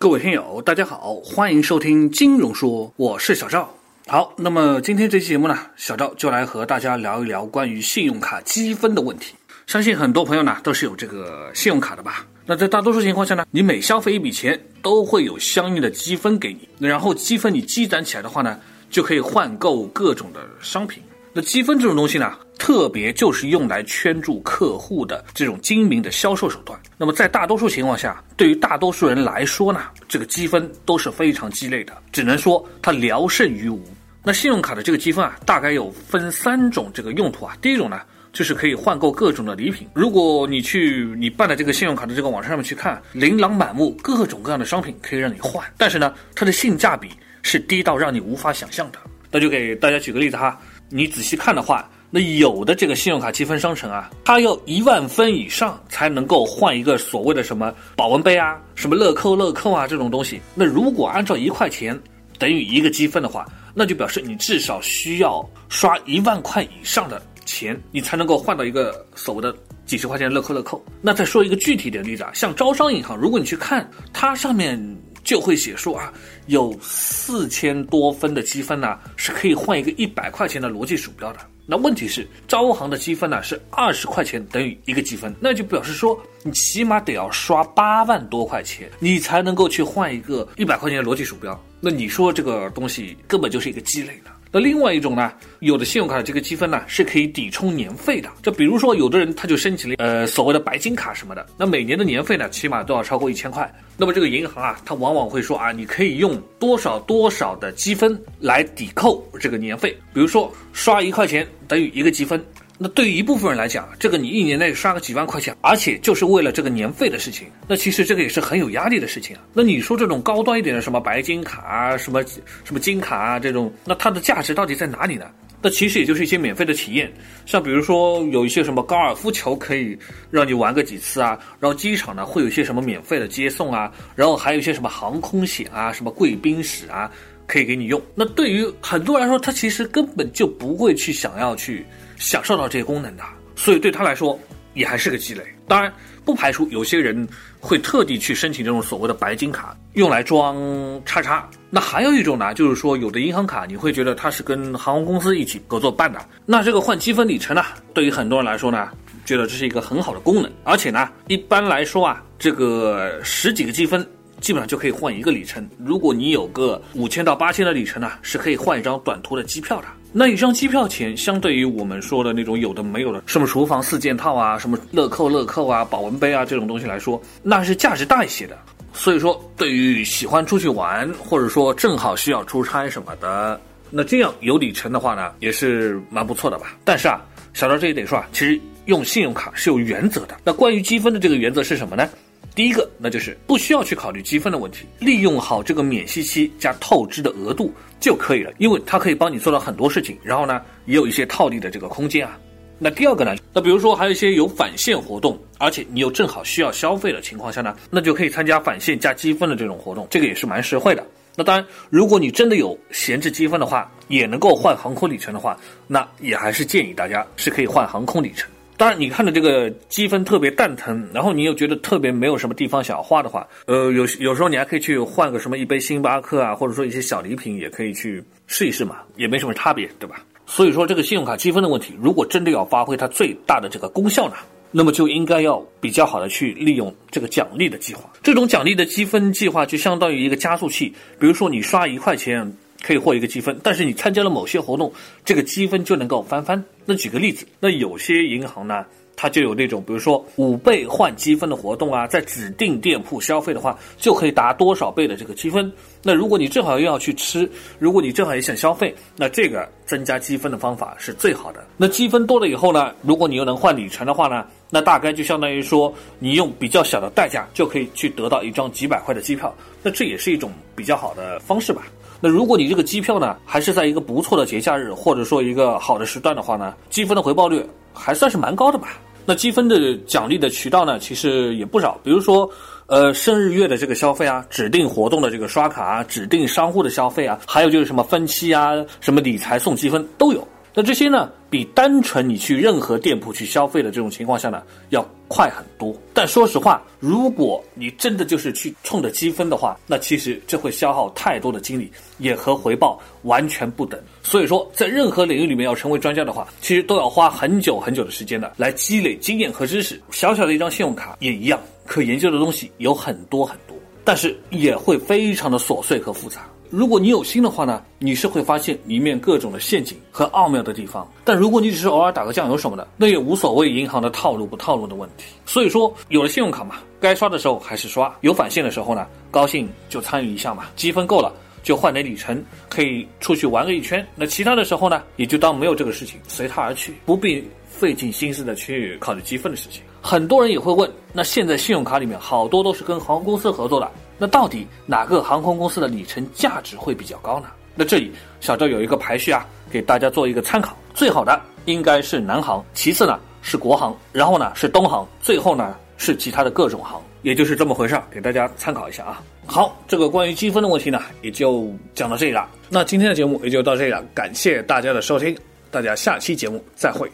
[0.00, 3.68] 各位听友，大家好，欢迎收听金融说，我是小赵。
[4.06, 9.34] 好，那么今天这期节目呢，小赵就来和大家聊一聊关于信用卡积分的问题。
[9.66, 12.24] 相信很多朋友呢都是有这个信用卡的吧？
[12.46, 18.56] 那在大多数情况下呢，你每消费一笔钱，都会有相应的积分给你，然后积分你积攒起来的话呢，
[18.88, 21.02] 就可以换购各种的商品。
[21.42, 26.78] 积分这种东西呢，特别就是用来圈住客户的这种精明的销售手段。
[26.96, 33.82] 那么在大多数情况下，对于大多数人来说呢，这个积分都是非常鸡肋的，只能说它聊胜于无。
[34.24, 37.56] 那信用卡的这个积分啊，大概有分三种这个用途啊。
[37.62, 38.00] 第一种呢，
[38.32, 39.88] 就是可以换购各种的礼品。
[39.94, 47.08] 如果你去你办的这个信用卡的这个网站上面去看，琳琅满目各种各样的商品可以让你换，但是呢，它的性价比
[47.42, 48.98] 是低到让你无法想象的。
[49.30, 50.58] 那就给大家举个例子哈。
[50.88, 60.40] 你仔细看的话，那有的这个信用卡积分商城啊，它要一万分以上才能够换一个所谓的什么保温杯啊、什么乐扣乐扣啊这种东西。
[60.54, 61.98] 那如果按照一块钱
[62.38, 70.82] 等于一个积分的话，那就表示你至少需要刷一万块以上的钱，你才能够换到一个所谓的几十块钱乐扣乐扣。
[71.02, 74.78] 那再说一个具体点例子啊，像招商银行，如果你去看它上面。
[75.22, 76.12] 就会写说啊，
[76.46, 81.38] 有四千多分的积分呢，是可以换一个一百块钱的逻辑鼠标的。
[81.70, 91.62] 那问题是，招行的积分呢是二十块钱等于一个积分，那就表示说你起码得要刷八万多块钱，你才能够去换一个一百块钱的逻辑鼠标。
[91.78, 94.30] 那你说这个东西根本就是一个鸡肋呢？
[94.50, 98.30] 那另外一种呢，有的信用卡的这个积分呢是可以抵充年费的。
[98.42, 103.70] 就比如说，有的人他就申请了呃所谓的白金卡什么的，那每年的年费呢起码都要超过一千块。
[103.96, 109.90] 那么这个银行啊，它往往会说啊，你可以用多少多少的积分来抵扣这个年费。
[110.14, 112.42] 比如说刷一块钱等于一个积分。
[112.80, 119.42] 那对于一部分人来讲，这个你一年内刷个几万块钱，而且就是为了这个年费的事情，那其实这个也是很有压力的事情啊。
[119.52, 122.22] 那你说这种高端一点的什么白金卡啊，什么
[122.62, 125.26] 什么金卡啊这种，那它的价值到底在哪里呢？
[125.60, 127.12] 那其实也就是一些免费的体验，
[127.46, 129.98] 像比如说有一些什么高尔夫球可以
[130.30, 137.10] 让你玩个几次啊，然后机场呢会有一些什么免费的接送啊，然后还有一些什么航空险啊，什么贵宾室啊
[137.48, 138.00] 可以给你用。
[138.14, 141.84] 那对于很多人来说，他其实根本就不会去想要去。
[142.18, 143.22] 享受到这些功能的，
[143.56, 144.38] 所以对他来说
[144.74, 145.42] 也还是个积累。
[145.66, 145.92] 当然，
[146.24, 147.28] 不排除有些人
[147.60, 150.56] 会特地去申请这种所谓的白金卡，用来装
[151.04, 151.48] 叉叉。
[151.70, 157.62] 那还有一种呢，就是说有的银行卡你会觉得它是跟航空公司一起合作办的，那这个换积分里程呢，
[157.92, 158.88] 对于很多人来说呢，
[159.26, 160.50] 觉得这是一个很好的功能。
[160.64, 164.06] 而且呢，一般来说啊，这个十几个积分
[164.40, 165.68] 基本上就可以换一个里程。
[165.78, 169.88] 如果你有个五千到八千的里程呢，是可以换一张短途的机票的。
[170.12, 178.56] 那一张机票钱，相对于我们说的那种有的没有的，什么厨房四件套啊，什么乐扣乐扣啊，保温杯啊这种东西来说，那是价值大一些的。
[178.94, 183.60] 所以说，对于喜欢出去玩，或者说正好需要出差什么的，
[183.90, 186.74] 那这样有里程的话呢，也是蛮不错的吧。
[186.84, 187.20] 但是啊，
[187.52, 190.36] 小赵这里得说啊，其实用信用卡是有原则的。
[190.42, 192.08] 那关于积分的这个原则是什么呢？
[192.58, 202.36] 第一个，那就是不需要去考虑积分的问题，利用好这个免息期加透支的额度就可以了，因为它可以帮你做到很多事情，然后呢，也有一些套利的这个空间啊。
[202.76, 211.06] 那第二个呢，那比如说还有一些有返现活动，而且你又正好需要消费的情况下呢，那就可以参加返现加积分的这种活动，这个也是蛮实惠的。
[211.36, 218.50] 那当然，如果你真的有闲置积分的话，也能够换航空里程的话，那也还是建议大家是可以换航空里程。
[218.78, 230.24] 当然，你看的这个积分特别蛋疼，然后你又觉得特别没有什么地方想要花的话，呃，有有时候你还可以去换个什么一杯星巴克啊，或者说一些小礼品也可以去试一试嘛，也没什么差别，对吧？
[230.46, 234.36] 所以说这个信用卡积分的问题，如果真的要发挥它最大的这个功效呢，
[234.70, 238.08] 那么就应该要比较好的去利用这个奖励的计划。
[238.22, 242.56] 这种奖励的积分计划就相当于一个加速器，比如说你刷一块钱。
[242.82, 244.92] 可以获一个积分，但是你参加了某些活动，
[245.24, 246.62] 这个积分就能够翻番。
[246.84, 248.84] 那举个例子，那有些银行呢，
[249.16, 255.70] 它就有那种，比如说五倍换积分的活动啊，在指定店铺消费的话，就可以达多少倍的这个积分。
[256.02, 261.66] 那如果你正好又要去吃，如果你正好也想消费，那这个增加积分的方法是最好的。
[261.76, 269.52] 那积分多了以后呢，如果你又能换里程的话呢，那大概就相当于说，你用比较小的代价就可以去得到一张几百块的机票。
[269.82, 271.82] 那这也是一种比较好的方式吧。
[272.20, 278.98] 那如果你这个机票呢，还是在一个不错的节假日，或者说一个好的时段的话呢，积分的回报率还算是蛮高的吧。
[279.24, 282.50] 那积分的奖励的渠道呢，其实也不少，比如说，
[282.86, 290.46] 呃，生日月的这个消费啊，指定活动的这个刷卡啊，指定商户的消费啊，还有就是什么分期啊，什么理财送积分都有。
[290.78, 295.92] 那这些呢，比单纯你去任何店铺去消费的这种情况下呢，要快很多。
[296.14, 304.00] 但说实话，如果你真的就是去冲着积分的话，那其实这会消耗太多的精力，也和回报完全不等。
[304.22, 310.00] 所以说，在任何领域里面要成为专家的话，其实都要花很久很久的时间的来积累经验和知识。
[310.12, 316.48] 小小的一张信用卡也一样，可研究的东西有很多很多，但是也会非常的琐碎和复杂。
[316.70, 321.06] 如果你有心的话呢，你是会发现里面各种的陷阱和奥妙的地方。
[321.24, 325.24] 但如果你只是偶尔打个酱油什么的，那也无所谓银行的套路不套路的问题。
[325.46, 331.32] 所以说，有了信用卡嘛，该刷的时候还是刷，有返现的时候呢，高兴就参与一下嘛，积分够了
[331.62, 334.06] 就换点里程，可以出去玩个一圈。
[334.14, 339.82] 那其他的时候呢，也就当没有这个事情，随他而去，不必费尽心思的去考虑积分的事情。
[340.00, 343.90] 很多人也会问，那现在信用卡里面好多都是跟航空公司合作的。
[344.18, 347.48] 那到底哪个航空公司的里程价值会比较高呢？
[347.74, 350.76] 那这里小赵有一个排序啊，给大家做一个参考。
[350.94, 359.22] 最好的应该是南航，其次呢是国航，然后呢是东航，最后呢是其他的各种航，也就是这么回事儿，给大家参考一下啊。
[359.46, 362.48] 好，这个关于积分的问题呢，也就讲到这里了。
[362.68, 365.36] 那今天的节目也就到这里了，感谢大家的收听，
[365.70, 367.08] 大家下期节目再会。